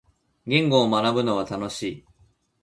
[0.47, 2.05] 言語を学ぶのは楽しい。